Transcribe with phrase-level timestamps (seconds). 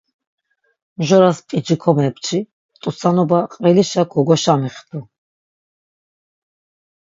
[0.99, 2.39] Mjoras p̆ici komepçi,
[2.81, 4.99] t̆utsanoba qvilişa kogoşamixtu.